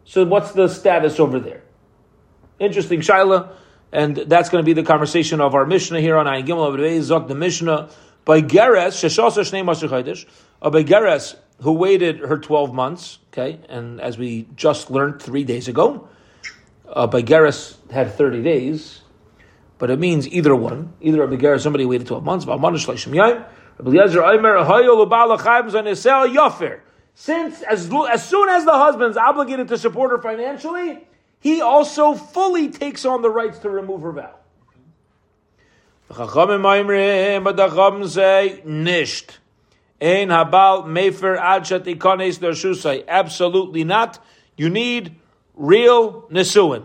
So 0.03 0.25
what's 0.25 0.51
the 0.51 0.67
status 0.67 1.21
over 1.21 1.39
there? 1.39 1.63
Interesting, 2.59 2.99
Shaila, 2.99 3.49
and 3.91 4.15
that's 4.15 4.49
going 4.49 4.63
to 4.63 4.65
be 4.65 4.73
the 4.73 4.83
conversation 4.83 5.41
of 5.41 5.55
our 5.55 5.65
Mishnah 5.65 6.01
here 6.01 6.17
on 6.17 6.25
Ayin 6.25 6.45
Gimel 6.45 6.77
Zok 6.77 7.27
the 7.27 7.35
Mishnah 7.35 7.89
by 8.25 8.41
Geres 8.41 8.95
Sheshasa 8.95 9.41
Shnei 9.41 9.65
Masher 9.65 10.25
uh, 10.61 10.69
by 10.69 10.83
Geres 10.83 11.35
who 11.61 11.73
waited 11.73 12.19
her 12.19 12.37
twelve 12.37 12.73
months. 12.73 13.19
Okay, 13.33 13.59
and 13.69 13.99
as 14.01 14.17
we 14.17 14.47
just 14.55 14.89
learned 14.91 15.21
three 15.21 15.43
days 15.43 15.67
ago, 15.67 16.07
uh, 16.91 17.07
by 17.07 17.21
Geras 17.21 17.77
had 17.91 18.13
30 18.13 18.43
days, 18.43 19.01
but 19.77 19.89
it 19.89 19.99
means 19.99 20.27
either 20.27 20.55
one. 20.55 20.93
Either 21.01 21.23
a 21.23 21.27
Geras, 21.27 21.61
somebody 21.61 21.85
waited 21.85 22.07
12 22.07 22.23
months, 22.23 22.45
since 27.15 27.61
as, 27.61 27.93
as 28.11 28.27
soon 28.27 28.49
as 28.49 28.65
the 28.65 28.71
husband's 28.71 29.17
obligated 29.17 29.67
to 29.67 29.77
support 29.77 30.11
her 30.11 30.21
financially, 30.21 31.05
he 31.39 31.61
also 31.61 32.13
fully 32.13 32.69
takes 32.69 33.05
on 33.05 33.21
the 33.21 33.29
rights 33.29 33.59
to 33.59 33.69
remove 33.69 34.01
her 34.01 34.11
vow. 34.11 34.35
Nisht. 38.65 39.37
Absolutely 43.07 43.83
not. 43.83 44.25
You 44.57 44.69
need 44.69 45.15
real 45.55 46.23
Nisuin. 46.23 46.83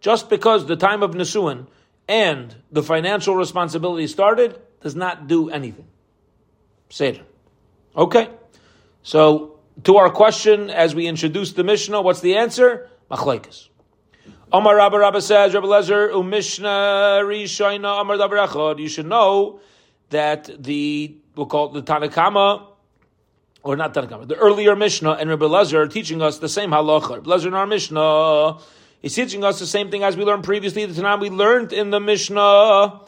Just 0.00 0.28
because 0.28 0.66
the 0.66 0.76
time 0.76 1.02
of 1.02 1.12
Nisuin 1.12 1.66
and 2.08 2.54
the 2.70 2.82
financial 2.82 3.34
responsibility 3.34 4.06
started 4.06 4.60
does 4.80 4.94
not 4.94 5.26
do 5.26 5.50
anything. 5.50 5.86
It. 6.88 7.22
Okay. 7.96 8.30
So 9.02 9.58
to 9.84 9.96
our 9.96 10.10
question 10.10 10.70
as 10.70 10.94
we 10.94 11.06
introduce 11.06 11.52
the 11.52 11.64
Mishnah, 11.64 12.00
what's 12.00 12.20
the 12.20 12.36
answer? 12.36 12.88
Machlekes. 13.10 13.68
Amar 14.52 14.76
Rabba 14.76 14.98
Rabba 15.00 15.20
says, 15.20 15.54
Rabbi 15.54 15.66
Lezer, 15.66 16.12
Umishna 16.12 17.20
Rishayna 17.24 18.00
Amar 18.00 18.16
Davar 18.16 18.78
You 18.78 18.88
should 18.88 19.06
know 19.06 19.58
that 20.10 20.62
the, 20.62 21.16
we'll 21.34 21.46
call 21.46 21.76
it 21.76 21.84
the 21.84 21.92
Tanakama, 21.92 22.64
or 23.64 23.74
not 23.74 23.92
Tanakama, 23.92 24.28
the 24.28 24.36
earlier 24.36 24.76
Mishnah 24.76 25.14
and 25.14 25.28
Rabbi 25.28 25.46
Lezer 25.46 25.74
are 25.74 25.88
teaching 25.88 26.22
us 26.22 26.38
the 26.38 26.48
same 26.48 26.70
halacha. 26.70 27.16
Rabbi 27.16 27.28
Lezer 27.28 27.46
in 27.46 27.54
our 27.54 27.66
Mishnah 27.66 28.58
is 29.02 29.16
teaching 29.16 29.42
us 29.42 29.58
the 29.58 29.66
same 29.66 29.90
thing 29.90 30.04
as 30.04 30.16
we 30.16 30.22
learned 30.22 30.44
previously. 30.44 30.86
The 30.86 31.02
Tanakh 31.02 31.20
we 31.20 31.30
learned 31.30 31.72
in 31.72 31.90
the 31.90 31.98
Mishnah. 31.98 33.00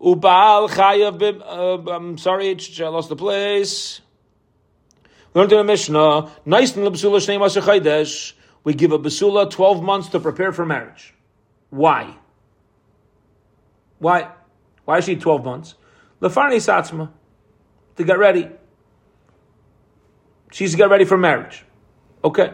Ubal 0.00 0.70
Chayav, 0.70 1.42
uh, 1.44 1.90
I'm 1.90 2.18
sorry, 2.18 2.56
I 2.56 2.82
lost 2.88 3.08
the 3.08 3.16
place. 3.16 4.00
Learned 5.34 5.50
in 5.50 5.58
the 5.58 5.64
Mishnah, 5.64 6.30
nice 6.44 6.76
in 6.76 6.84
the 6.84 6.90
Basula 6.92 7.16
Shnei 7.18 7.40
Masach 7.40 8.32
we 8.64 8.74
give 8.74 8.92
a 8.92 8.98
basula 8.98 9.50
12 9.50 9.82
months 9.82 10.08
to 10.10 10.20
prepare 10.20 10.52
for 10.52 10.64
marriage. 10.64 11.14
Why? 11.70 12.16
Why? 13.98 14.30
Why 14.84 14.98
is 14.98 15.04
she 15.04 15.16
12 15.16 15.44
months? 15.44 15.74
Lefarni 16.20 16.56
satzma, 16.56 17.10
to 17.96 18.04
get 18.04 18.18
ready. 18.18 18.48
She's 20.52 20.72
to 20.72 20.76
get 20.76 20.90
ready 20.90 21.04
for 21.04 21.16
marriage. 21.16 21.64
Okay. 22.22 22.52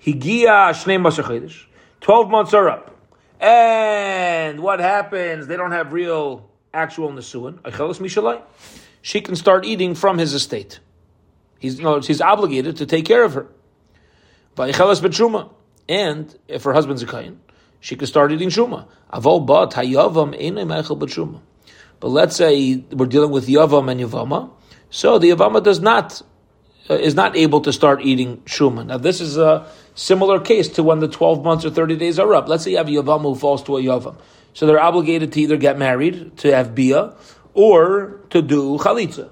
Higia 0.00 0.70
shnei 0.70 1.00
masach 1.00 1.66
12 2.00 2.30
months 2.30 2.54
are 2.54 2.68
up. 2.68 2.96
And 3.40 4.60
what 4.60 4.80
happens? 4.80 5.46
They 5.46 5.56
don't 5.56 5.72
have 5.72 5.92
real, 5.92 6.48
actual 6.72 7.10
nisuin. 7.10 7.60
Echelos 7.60 7.98
Mishalai. 7.98 8.42
She 9.02 9.20
can 9.20 9.36
start 9.36 9.64
eating 9.64 9.94
from 9.94 10.18
his 10.18 10.34
estate. 10.34 10.80
He's, 11.58 11.80
no, 11.80 12.00
he's 12.00 12.20
obligated 12.20 12.76
to 12.76 12.86
take 12.86 13.04
care 13.04 13.24
of 13.24 13.34
her. 13.34 13.48
Vayichelas 14.56 15.00
betruma. 15.00 15.50
And 15.88 16.36
if 16.48 16.64
her 16.64 16.72
husband's 16.72 17.02
a 17.02 17.06
kain, 17.06 17.40
she 17.80 17.94
could 17.94 18.08
start 18.08 18.32
eating 18.32 18.48
truma. 18.48 18.88
Avol 19.12 19.46
bat 19.46 19.70
hayavam 19.76 20.34
meichel 20.34 20.98
betruma. 20.98 21.40
But 22.00 22.08
let's 22.08 22.36
say 22.36 22.84
we're 22.90 23.06
dealing 23.06 23.30
with 23.30 23.46
yavam 23.46 23.90
and 23.90 24.00
yavama, 24.00 24.50
so 24.90 25.18
the 25.18 25.30
yavama 25.30 25.62
does 25.62 25.80
not 25.80 26.20
uh, 26.90 26.94
is 26.94 27.14
not 27.14 27.36
able 27.36 27.60
to 27.62 27.72
start 27.72 28.02
eating 28.02 28.38
truma. 28.38 28.84
Now 28.84 28.98
this 28.98 29.20
is 29.20 29.38
a 29.38 29.66
similar 29.94 30.40
case 30.40 30.68
to 30.70 30.82
when 30.82 30.98
the 30.98 31.08
twelve 31.08 31.44
months 31.44 31.64
or 31.64 31.70
thirty 31.70 31.96
days 31.96 32.18
are 32.18 32.34
up. 32.34 32.48
Let's 32.48 32.64
say 32.64 32.72
you 32.72 32.78
have 32.78 32.88
a 32.88 32.90
yavam 32.90 33.22
who 33.22 33.34
falls 33.34 33.62
to 33.64 33.76
a 33.76 33.82
yavam, 33.82 34.18
so 34.52 34.66
they're 34.66 34.80
obligated 34.80 35.32
to 35.32 35.40
either 35.40 35.56
get 35.56 35.78
married 35.78 36.36
to 36.38 36.54
have 36.54 36.74
bia 36.74 37.14
or 37.54 38.20
to 38.30 38.42
do 38.42 38.76
chalitza. 38.78 39.30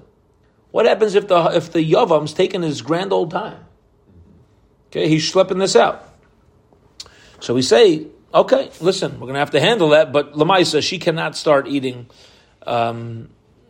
What 0.71 0.85
happens 0.85 1.15
if 1.15 1.27
the 1.27 1.37
if 1.55 1.71
the 1.71 1.91
yavam's 1.91 2.33
taken 2.33 2.61
his 2.61 2.81
grand 2.81 3.13
old 3.13 3.31
time? 3.31 3.64
Okay, 4.95 5.09
he's 5.09 5.29
schlepping 5.29 5.59
this 5.59 5.75
out. 5.75 6.07
So 7.41 7.53
we 7.53 7.61
say, 7.61 8.07
okay, 8.33 8.71
listen, 8.79 9.11
we're 9.15 9.27
going 9.27 9.33
to 9.33 9.39
have 9.39 9.51
to 9.51 9.59
handle 9.59 9.89
that, 9.89 10.13
but 10.13 10.35
Lamaisa, 10.35 10.81
she 10.81 10.99
cannot 10.99 11.35
start 11.35 11.67
eating. 11.67 12.09
Um, 12.65 13.27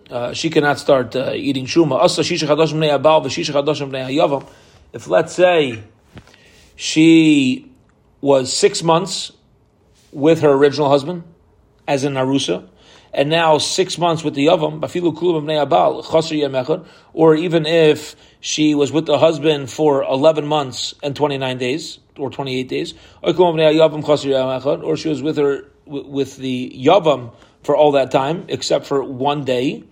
uh, 0.08 0.34
she 0.34 0.52
cannot 0.52 0.78
start 0.78 1.16
uh, 1.16 1.32
eating 1.34 1.66
shuma. 1.66 2.00
If 4.94 5.08
let's 5.08 5.34
say 5.34 5.84
she 6.76 7.72
was 8.22 8.54
six 8.54 8.84
months 8.84 9.32
with 10.12 10.42
her 10.42 10.52
original 10.52 10.90
husband 10.90 11.24
as 11.88 12.04
a 12.04 12.10
narusa, 12.10 12.70
and 13.16 13.30
now 13.30 13.58
six 13.58 13.98
months 13.98 14.26
with 14.26 14.36
the 14.36 14.48
yavam, 14.48 14.82
or 17.14 17.36
even 17.36 17.66
if 17.66 18.16
she 18.42 18.76
was 18.76 18.92
with 18.92 19.06
the 19.06 19.18
husband 19.18 19.72
for 19.72 20.04
11 20.04 20.46
months 20.46 20.94
and 21.02 21.16
29 21.16 21.58
days, 21.58 22.00
or 22.18 22.30
28 22.30 22.68
days, 22.68 22.94
or 23.24 24.98
she 24.98 25.10
was 25.10 25.24
with 25.24 25.38
her 25.38 25.66
with 25.86 26.36
the 26.38 26.74
yavam 26.76 27.34
for 27.64 27.78
all 27.78 27.94
that 27.94 28.12
time, 28.12 28.44
except 28.50 28.86
for 28.86 29.02
one 29.02 29.46
day, 29.46 29.84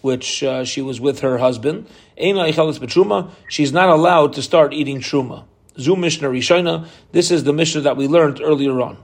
which 0.00 0.42
uh, 0.42 0.64
she 0.64 0.80
was 0.80 0.98
with 1.02 1.20
her 1.20 1.36
husband. 1.36 1.86
She's 2.16 3.72
not 3.72 3.88
allowed 3.90 4.32
to 4.32 4.42
start 4.42 4.72
eating 4.72 5.00
truma. 5.00 5.44
Zum 5.78 6.00
Mishnah 6.00 6.28
Rishona. 6.28 6.88
This 7.12 7.30
is 7.30 7.44
the 7.44 7.52
Mishnah 7.52 7.82
that 7.82 7.98
we 7.98 8.08
learned 8.08 8.40
earlier 8.42 8.80
on. 8.80 8.96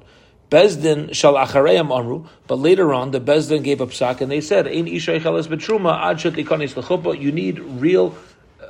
Bezdin 0.51 1.13
shal 1.15 1.35
achareim 1.35 1.97
amru, 1.97 2.27
but 2.47 2.57
later 2.57 2.95
on 2.95 3.11
the 3.11 3.21
Bezdin 3.21 3.65
gave 3.65 3.81
up 3.81 3.91
psak 3.91 4.21
and 4.21 4.31
they 4.31 4.41
said, 4.41 4.67
"Ein 4.67 4.87
isha 4.87 5.19
betruma 5.19 5.99
ad 6.01 7.21
You 7.21 7.33
need 7.33 7.59
real 7.59 8.17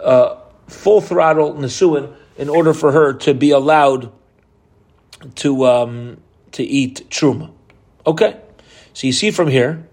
uh, 0.02 0.36
full 0.68 1.00
throttle 1.00 1.54
nesuin 1.54 2.14
in 2.38 2.48
order 2.48 2.72
for 2.72 2.92
her 2.92 3.12
to 3.12 3.34
be 3.34 3.50
allowed 3.50 4.12
to 5.36 5.66
um, 5.66 6.18
to 6.52 6.62
eat 6.62 7.06
truma. 7.10 7.50
Okay, 8.06 8.40
so 8.92 9.06
you 9.06 9.12
see 9.12 9.30
from 9.30 9.48
here 9.48 9.88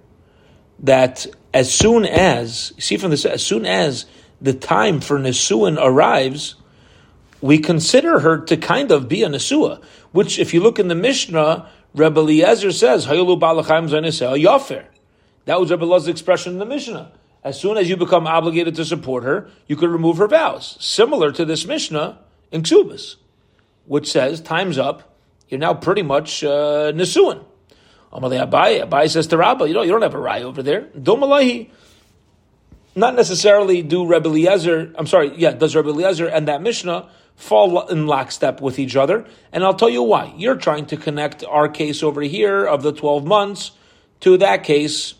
that 0.80 1.25
as 1.54 1.74
soon 1.74 2.06
as 2.06 2.74
see 2.78 2.98
from 2.98 3.12
this, 3.12 3.25
as 3.25 3.46
soon 3.46 3.66
as 3.66 4.06
the 4.42 4.54
time 4.54 5.02
for 5.02 5.18
nesuin 5.20 5.78
arrives, 5.82 6.56
we 7.42 7.58
consider 7.58 8.20
her 8.20 8.38
to 8.40 8.58
kind 8.58 8.92
of 8.92 9.08
be 9.08 9.24
a 9.24 9.28
nesua. 9.28 9.82
Which, 10.12 10.38
if 10.38 10.54
you 10.54 10.62
look 10.62 10.80
in 10.80 10.88
the 10.88 10.96
Mishnah, 10.96 11.70
Rebbe 11.93 12.19
Eliezer 12.19 12.71
says, 12.71 13.07
"Hayulu 13.07 13.39
balachayim 13.39 13.89
yafer." 13.89 14.85
That 15.45 15.59
was 15.59 15.71
Rebbe 15.71 15.85
Elazar's 15.85 16.07
expression 16.07 16.53
in 16.53 16.59
the 16.59 16.65
Mishnah 16.65 17.12
as 17.43 17.59
soon 17.59 17.77
as 17.77 17.89
you 17.89 17.97
become 17.97 18.25
obligated 18.25 18.75
to 18.75 18.85
support 18.85 19.23
her, 19.23 19.50
you 19.67 19.75
could 19.75 19.89
remove 19.89 20.17
her 20.17 20.27
vows. 20.27 20.77
Similar 20.79 21.31
to 21.33 21.45
this 21.45 21.65
Mishnah 21.65 22.19
in 22.51 22.63
Ksubas, 22.63 23.17
which 23.85 24.12
says, 24.12 24.39
time's 24.39 24.77
up, 24.77 25.17
you're 25.50 25.59
now 25.59 25.73
pretty 25.73 26.03
much 26.03 26.43
uh, 26.43 26.91
Nesuin. 26.93 27.43
Amalei 28.13 28.47
Abai, 28.47 28.88
Abai 28.88 29.09
says 29.09 29.27
to 29.27 29.38
Rabbah, 29.38 29.65
you 29.65 29.73
know, 29.73 29.81
you 29.81 29.91
don't 29.91 30.03
have 30.03 30.13
a 30.13 30.19
rai 30.19 30.43
over 30.43 30.63
there. 30.63 30.83
Domalahi, 30.97 31.69
not 32.95 33.15
necessarily 33.15 33.81
do 33.81 34.05
Rebbe 34.05 34.29
Eliezer, 34.29 34.93
I'm 34.95 35.07
sorry, 35.07 35.33
yeah, 35.35 35.51
does 35.51 35.75
Rebbe 35.75 35.89
Eliezer 35.89 36.27
and 36.27 36.47
that 36.47 36.62
Mishnah 36.62 37.09
fall 37.36 37.88
in 37.88 38.08
lockstep 38.08 38.62
with 38.62 38.80
each 38.80 38.96
other? 38.96 39.25
And 39.52 39.63
I'll 39.63 39.74
tell 39.74 39.90
you 39.90 40.04
why. 40.04 40.34
You're 40.38 40.56
trying 40.56 40.86
to 40.88 40.98
connect 40.98 41.44
our 41.44 41.68
case 41.68 42.04
over 42.04 42.22
here 42.22 42.66
of 42.66 42.84
the 42.84 42.92
12 42.92 43.25
months 43.25 43.72
to 44.22 44.38
that 44.38 44.63
case 44.63 45.16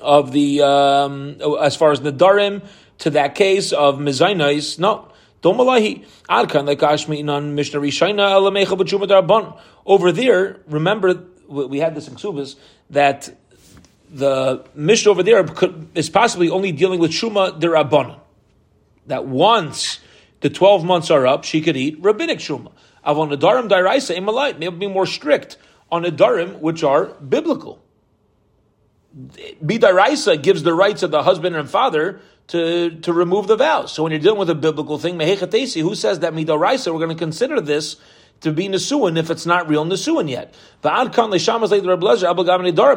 of 0.00 0.32
the 0.32 0.62
um, 0.62 1.36
as 1.60 1.76
far 1.76 1.92
as 1.92 2.00
the 2.00 2.12
darim 2.12 2.62
to 2.98 3.10
that 3.10 3.34
case 3.34 3.72
of 3.72 3.98
mizaynais. 3.98 4.78
No. 4.78 5.08
Domalahi 5.42 6.04
adkan 6.28 6.66
like 6.66 6.78
ashmi 6.78 7.24
mishnah 7.52 7.80
rishayna 7.80 8.30
elamecha 8.30 8.78
b'tshuma 8.78 9.06
darabon. 9.08 9.58
Over 9.84 10.12
there, 10.12 10.60
remember 10.68 11.24
we 11.48 11.78
had 11.80 11.94
this 11.94 12.08
in 12.08 12.14
Ksubas 12.14 12.56
that 12.90 13.36
the 14.10 14.64
mishnah 14.74 15.10
over 15.10 15.22
there 15.22 15.42
could, 15.44 15.88
is 15.94 16.08
possibly 16.08 16.48
only 16.48 16.70
dealing 16.70 17.00
with 17.00 17.10
shuma 17.10 17.60
derabon. 17.60 18.18
That 19.06 19.26
once 19.26 19.98
the 20.42 20.50
twelve 20.50 20.84
months 20.84 21.10
are 21.10 21.26
up, 21.26 21.44
she 21.44 21.60
could 21.60 21.76
eat 21.76 21.98
rabbinic 22.00 22.38
shuma. 22.38 22.72
Avon 23.06 23.30
adarim 23.30 23.68
dairaisa 23.68 24.14
imalite 24.16 24.58
may 24.58 24.68
be 24.68 24.86
more 24.86 25.06
strict 25.06 25.56
on 25.90 26.04
adarim 26.04 26.60
which 26.60 26.84
are 26.84 27.06
biblical. 27.14 27.82
Bidaraisa 29.14 30.42
gives 30.42 30.62
the 30.62 30.72
rights 30.72 31.02
of 31.02 31.10
the 31.10 31.22
husband 31.22 31.54
and 31.54 31.68
father 31.68 32.20
to, 32.48 32.98
to 33.00 33.12
remove 33.12 33.46
the 33.46 33.56
vows. 33.56 33.92
So 33.92 34.02
when 34.02 34.12
you're 34.12 34.20
dealing 34.20 34.38
with 34.38 34.48
a 34.50 34.54
biblical 34.54 34.98
thing, 34.98 35.18
Mehechatesi, 35.18 35.82
who 35.82 35.94
says 35.94 36.20
that 36.20 36.32
Midaraisa, 36.32 36.92
we're 36.92 36.98
going 36.98 37.10
to 37.10 37.14
consider 37.14 37.60
this 37.60 37.96
to 38.40 38.52
be 38.52 38.68
Nisuin 38.68 39.18
if 39.18 39.30
it's 39.30 39.44
not 39.44 39.68
real 39.68 39.84
Nisuin 39.84 40.30
yet. 40.30 40.54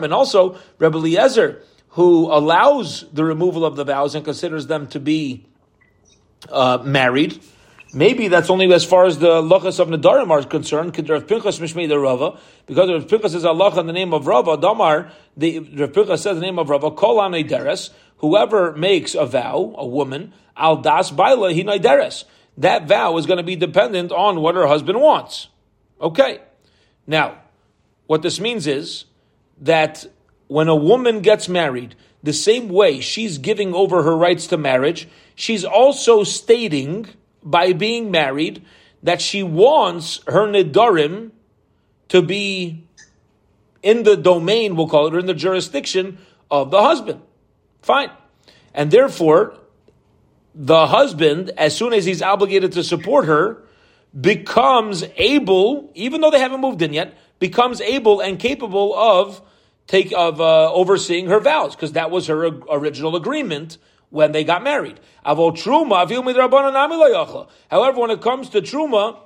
And 0.04 0.14
also, 0.14 0.60
Rebbe 0.80 0.98
Eliezer, 0.98 1.62
who 1.90 2.32
allows 2.32 3.06
the 3.12 3.24
removal 3.26 3.66
of 3.66 3.76
the 3.76 3.84
vows 3.84 4.16
and 4.16 4.24
considers 4.26 4.68
them 4.68 4.88
to 4.88 5.00
be 5.00 5.46
uh, 6.50 6.80
married, 6.84 7.40
Maybe 7.96 8.28
that's 8.28 8.50
only 8.50 8.72
as 8.74 8.84
far 8.84 9.06
as 9.06 9.20
the 9.20 9.42
lochas 9.42 9.80
of 9.80 9.88
Nadarim 9.88 10.30
are 10.30 10.44
concerned. 10.44 10.88
Rav 11.10 11.28
Pinchas 11.28 11.60
Mishmei 11.60 11.88
the 11.88 11.98
Rava, 11.98 12.38
because 12.66 12.90
Rav 12.90 13.08
Pinchas 13.08 13.34
is 13.34 13.46
Allah 13.46 13.80
in 13.80 13.88
the 13.88 13.94
name 13.94 14.14
of 14.14 14.28
Rava. 14.28 14.58
Damar, 14.58 15.14
the 15.38 15.60
Rav 15.60 15.94
Pinchas 15.94 16.22
says 16.22 16.36
the 16.36 16.42
name 16.42 16.60
of 16.60 16.70
Rava. 16.70 16.92
Kol 16.92 17.16
deres. 17.44 17.92
Whoever 18.18 18.74
makes 18.74 19.16
a 19.16 19.26
vow, 19.26 19.74
a 19.78 19.88
woman, 19.88 20.34
al 20.58 20.76
das 20.82 21.10
baila 21.10 21.54
hinaideres. 21.54 22.26
That 22.58 22.86
vow 22.86 23.16
is 23.16 23.26
going 23.26 23.38
to 23.38 23.44
be 23.44 23.56
dependent 23.56 24.12
on 24.12 24.42
what 24.42 24.56
her 24.56 24.68
husband 24.68 25.00
wants. 25.00 25.48
Okay. 26.02 26.42
Now, 27.08 27.44
what 28.08 28.24
this 28.24 28.42
means 28.42 28.68
is 28.68 29.06
that 29.62 30.06
when 30.48 30.68
a 30.68 30.76
woman 30.76 31.22
gets 31.22 31.48
married, 31.48 31.96
the 32.26 32.34
same 32.34 32.70
way 32.70 33.00
she's 33.00 33.38
giving 33.38 33.74
over 33.74 34.02
her 34.02 34.18
rights 34.18 34.48
to 34.48 34.58
marriage, 34.58 35.08
she's 35.36 35.64
also 35.64 36.24
stating 36.24 37.06
by 37.44 37.72
being 37.72 38.10
married 38.10 38.66
that 39.04 39.22
she 39.22 39.44
wants 39.44 40.22
her 40.28 40.48
nidarim 40.48 41.30
to 42.08 42.24
be 42.24 42.84
in 43.84 44.02
the 44.02 44.18
domain, 44.18 44.76
we'll 44.76 44.90
call 44.90 45.06
it, 45.06 45.14
or 45.14 45.20
in 45.20 45.28
the 45.28 45.36
jurisdiction 45.36 46.18
of 46.50 46.72
the 46.72 46.82
husband. 46.82 47.22
Fine. 47.84 48.10
And 48.74 48.90
therefore, 48.90 49.60
the 50.56 50.88
husband, 50.88 51.52
as 51.58 51.78
soon 51.78 51.94
as 51.94 52.06
he's 52.06 52.24
obligated 52.24 52.72
to 52.72 52.84
support 52.84 53.26
her, 53.26 53.62
becomes 54.20 55.04
able, 55.18 55.92
even 55.94 56.22
though 56.22 56.32
they 56.32 56.40
haven't 56.40 56.62
moved 56.62 56.82
in 56.82 56.92
yet, 56.92 57.14
becomes 57.38 57.82
able 57.82 58.20
and 58.20 58.40
capable 58.40 58.96
of 58.96 59.44
take 59.88 60.12
of 60.14 60.42
uh, 60.42 60.74
overseeing 60.74 61.28
her 61.28 61.40
vows 61.40 61.76
because 61.76 61.94
that 61.94 62.12
was 62.12 62.28
her 62.28 62.46
original 62.70 63.16
agreement 63.16 63.78
when 64.10 64.32
they 64.32 64.44
got 64.44 64.64
married. 64.64 65.00
However, 65.24 65.52
when 65.52 65.56
it 68.12 68.22
comes 68.22 68.50
to 68.50 68.62
truma, 68.62 69.18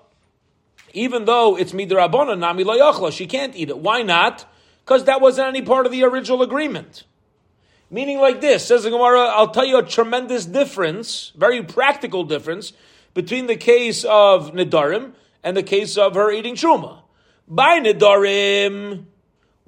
even 0.93 1.25
though 1.25 1.57
it's 1.57 1.71
midrabana 1.71 2.37
nami 2.37 2.63
layachla, 2.63 3.11
she 3.11 3.27
can't 3.27 3.55
eat 3.55 3.69
it. 3.69 3.77
Why 3.77 4.01
not? 4.01 4.45
Because 4.83 5.05
that 5.05 5.21
wasn't 5.21 5.47
any 5.47 5.61
part 5.61 5.85
of 5.85 5.91
the 5.91 6.03
original 6.03 6.41
agreement. 6.41 7.03
Meaning 7.91 8.19
like 8.19 8.41
this, 8.41 8.65
says 8.65 8.83
the 8.83 8.91
Gemara, 8.91 9.21
I'll 9.21 9.49
tell 9.49 9.65
you 9.65 9.77
a 9.77 9.83
tremendous 9.83 10.45
difference, 10.45 11.31
very 11.35 11.63
practical 11.63 12.23
difference, 12.23 12.73
between 13.13 13.47
the 13.47 13.55
case 13.55 14.03
of 14.03 14.53
Nidarim 14.53 15.13
and 15.43 15.57
the 15.57 15.63
case 15.63 15.97
of 15.97 16.15
her 16.15 16.31
eating 16.31 16.55
Truma. 16.55 17.01
By 17.47 17.79
Nidarim, 17.79 19.05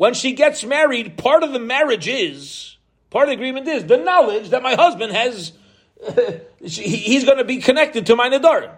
when 0.01 0.15
she 0.15 0.31
gets 0.31 0.63
married, 0.63 1.15
part 1.15 1.43
of 1.43 1.53
the 1.53 1.59
marriage 1.59 2.07
is, 2.07 2.75
part 3.11 3.25
of 3.25 3.29
the 3.29 3.35
agreement 3.35 3.67
is 3.67 3.85
the 3.85 3.97
knowledge 3.97 4.49
that 4.49 4.63
my 4.63 4.73
husband 4.73 5.13
has, 5.13 5.53
he's 6.59 7.23
going 7.23 7.37
to 7.37 7.43
be 7.43 7.59
connected 7.59 8.07
to 8.07 8.15
my 8.15 8.27
Nidarim. 8.27 8.71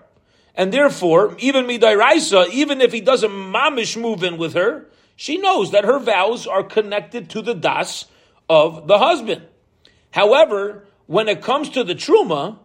And 0.54 0.74
therefore, 0.74 1.38
even 1.40 1.66
Midairaisa, 1.66 2.50
even 2.50 2.82
if 2.82 2.92
he 2.92 3.00
doesn't 3.00 3.32
mamish 3.32 3.96
move 3.96 4.22
in 4.22 4.36
with 4.36 4.54
her, 4.56 4.90
she 5.16 5.38
knows 5.38 5.72
that 5.72 5.86
her 5.86 5.98
vows 5.98 6.46
are 6.46 6.62
connected 6.62 7.30
to 7.30 7.42
the 7.42 7.54
das 7.54 8.04
of 8.50 8.88
the 8.88 8.98
husband. 8.98 9.44
However, 10.12 10.84
when 11.06 11.30
it 11.30 11.42
comes 11.42 11.70
to 11.70 11.86
the 11.86 11.96
truma, 11.96 12.60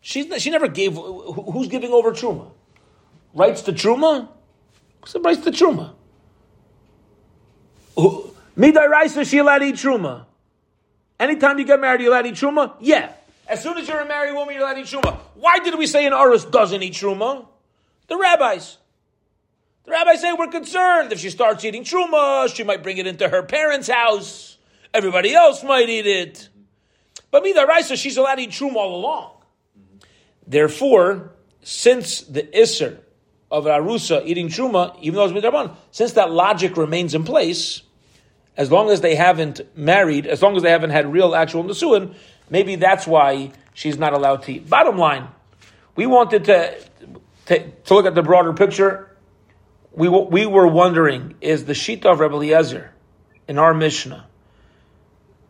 she's, 0.00 0.42
she 0.42 0.48
never 0.48 0.68
gave. 0.68 0.94
Who's 0.94 1.68
giving 1.68 1.92
over 1.92 2.12
truma? 2.12 2.50
Writes 3.34 3.60
the 3.60 3.72
truma. 3.72 4.26
Who 5.12 5.20
writes 5.20 5.40
the 5.40 5.50
truma? 5.50 5.95
Midai 7.96 8.88
Raisa, 8.88 9.24
she 9.24 9.38
allowed 9.38 9.58
to 9.58 9.66
eat 9.66 9.76
truma. 9.76 10.24
Anytime 11.18 11.58
you 11.58 11.64
get 11.64 11.80
married, 11.80 12.00
you 12.02 12.10
allowed 12.10 12.22
to 12.22 12.28
eat 12.28 12.34
truma? 12.34 12.74
Yeah. 12.80 13.12
As 13.48 13.62
soon 13.62 13.78
as 13.78 13.88
you're 13.88 14.00
a 14.00 14.06
married 14.06 14.34
woman, 14.34 14.54
you're 14.54 14.64
allowed 14.64 14.74
to 14.74 14.80
eat 14.80 14.86
truma. 14.86 15.16
Why 15.34 15.58
did 15.60 15.78
we 15.78 15.86
say 15.86 16.06
an 16.06 16.12
Aris 16.12 16.44
doesn't 16.44 16.82
eat 16.82 16.94
truma? 16.94 17.46
The 18.08 18.16
rabbis. 18.16 18.78
The 19.84 19.92
rabbis 19.92 20.20
say 20.20 20.32
we're 20.32 20.48
concerned 20.48 21.12
if 21.12 21.20
she 21.20 21.30
starts 21.30 21.64
eating 21.64 21.84
truma, 21.84 22.54
she 22.54 22.64
might 22.64 22.82
bring 22.82 22.98
it 22.98 23.06
into 23.06 23.28
her 23.28 23.42
parents' 23.42 23.88
house. 23.88 24.58
Everybody 24.92 25.34
else 25.34 25.62
might 25.62 25.88
eat 25.88 26.06
it. 26.06 26.48
But 27.30 27.42
Mida 27.42 27.66
Raisa, 27.66 27.96
she's 27.96 28.16
allowed 28.16 28.36
to 28.36 28.42
eat 28.42 28.50
truma 28.50 28.76
all 28.76 28.96
along. 28.96 29.32
Therefore, 30.46 31.32
since 31.62 32.20
the 32.22 32.42
Isser 32.42 32.98
of 33.50 33.64
Arusa 33.64 34.24
eating 34.26 34.48
truma, 34.48 34.96
even 35.00 35.16
though 35.16 35.24
it's 35.24 35.34
midraban, 35.34 35.74
since 35.90 36.12
that 36.12 36.30
logic 36.30 36.76
remains 36.76 37.14
in 37.14 37.24
place, 37.24 37.82
as 38.56 38.70
long 38.70 38.90
as 38.90 39.00
they 39.00 39.14
haven't 39.14 39.60
married, 39.76 40.26
as 40.26 40.42
long 40.42 40.56
as 40.56 40.62
they 40.62 40.70
haven't 40.70 40.90
had 40.90 41.12
real 41.12 41.34
actual 41.34 41.64
nisuin, 41.64 42.14
maybe 42.48 42.76
that's 42.76 43.06
why 43.06 43.52
she's 43.74 43.98
not 43.98 44.12
allowed 44.12 44.42
to 44.44 44.52
eat. 44.52 44.68
Bottom 44.68 44.96
line, 44.96 45.28
we 45.94 46.06
wanted 46.06 46.44
to, 46.44 46.78
to, 47.46 47.70
to 47.70 47.94
look 47.94 48.06
at 48.06 48.14
the 48.14 48.22
broader 48.22 48.52
picture 48.52 49.16
we, 49.96 50.08
we 50.08 50.46
were 50.46 50.68
wondering 50.68 51.34
is 51.40 51.64
the 51.64 51.72
Shita 51.72 52.04
of 52.04 52.20
Rebbe 52.20 52.34
Eliezer 52.34 52.92
in 53.48 53.58
our 53.58 53.72
Mishnah 53.72 54.26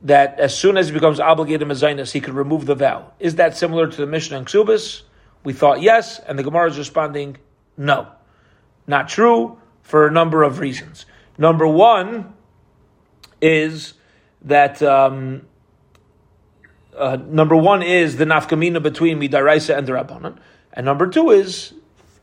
that 0.02 0.38
as 0.38 0.56
soon 0.56 0.76
as 0.76 0.86
he 0.86 0.94
becomes 0.94 1.18
obligated 1.18 1.66
Mazinus, 1.66 2.12
he 2.12 2.20
could 2.20 2.34
remove 2.34 2.64
the 2.64 2.76
vow. 2.76 3.12
Is 3.18 3.34
that 3.36 3.56
similar 3.56 3.88
to 3.88 3.96
the 3.96 4.06
Mishnah 4.06 4.38
in 4.38 4.44
Ksubis? 4.44 5.02
We 5.42 5.52
thought 5.52 5.82
yes, 5.82 6.20
and 6.20 6.38
the 6.38 6.44
Gemara 6.44 6.70
is 6.70 6.78
responding 6.78 7.38
no. 7.76 8.06
Not 8.86 9.08
true 9.08 9.58
for 9.82 10.06
a 10.06 10.12
number 10.12 10.44
of 10.44 10.60
reasons. 10.60 11.06
Number 11.38 11.66
one 11.66 12.32
is 13.40 13.94
that 14.42 14.82
um, 14.82 15.42
uh, 16.96 17.16
number 17.16 17.56
one 17.56 17.82
is 17.82 18.16
the 18.16 18.24
nafkamina 18.24 18.82
between 18.82 19.20
midaraisa 19.20 19.76
and 19.76 19.86
the 19.86 19.92
rabbanon, 19.92 20.38
and 20.72 20.86
number 20.86 21.08
two 21.08 21.30
is 21.30 21.74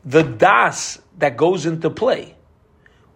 the 0.04 0.22
das 0.22 1.00
that 1.18 1.36
goes 1.36 1.66
into 1.66 1.90
play 1.90 2.34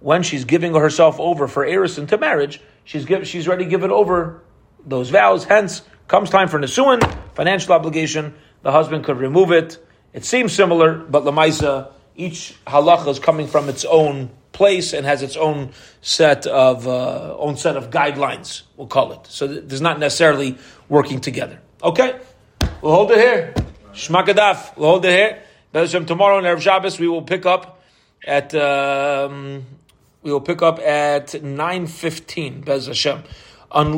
when 0.00 0.22
she's 0.22 0.44
giving 0.44 0.74
herself 0.74 1.18
over 1.18 1.48
for 1.48 1.64
eris 1.64 1.98
into 1.98 2.16
marriage. 2.16 2.60
She's 2.84 3.04
give, 3.04 3.26
she's 3.26 3.48
already 3.48 3.66
given 3.66 3.90
over 3.90 4.42
those 4.86 5.10
vows. 5.10 5.44
Hence, 5.44 5.82
comes 6.06 6.30
time 6.30 6.48
for 6.48 6.58
nisuin, 6.58 7.02
financial 7.34 7.74
obligation. 7.74 8.34
The 8.62 8.72
husband 8.72 9.04
could 9.04 9.18
remove 9.18 9.52
it. 9.52 9.78
It 10.12 10.24
seems 10.24 10.52
similar, 10.52 10.94
but 10.94 11.24
lamaisa, 11.24 11.92
each 12.16 12.56
halacha 12.66 13.08
is 13.08 13.18
coming 13.18 13.46
from 13.46 13.68
its 13.68 13.84
own 13.84 14.30
place 14.58 14.92
and 14.96 15.06
has 15.06 15.22
its 15.22 15.36
own 15.36 15.70
set 16.02 16.46
of 16.46 16.86
uh, 16.86 17.36
own 17.38 17.56
set 17.56 17.76
of 17.76 17.84
guidelines. 17.90 18.62
We'll 18.76 18.92
call 18.96 19.12
it. 19.12 19.22
So 19.28 19.46
there's 19.46 19.86
not 19.88 19.98
necessarily 19.98 20.58
working 20.88 21.20
together. 21.20 21.58
Okay, 21.80 22.10
we'll 22.82 22.96
hold 22.98 23.10
it 23.12 23.18
here. 23.18 23.54
Shmakadaf. 23.92 24.76
We'll 24.76 24.90
hold 24.90 25.04
it 25.04 25.14
here. 25.20 25.32
Hashem. 25.72 26.06
Tomorrow 26.06 26.38
in 26.40 26.44
Erev 26.44 26.60
Shabbos 26.60 26.98
we 26.98 27.08
will 27.08 27.22
pick 27.22 27.46
up 27.46 27.80
at 28.26 28.52
um, 28.54 29.64
we 30.22 30.32
will 30.32 30.46
pick 30.50 30.60
up 30.60 30.78
at 30.80 31.40
nine 31.42 31.86
fifteen. 31.86 32.60
Bez 32.60 32.86
Hashem. 32.86 33.22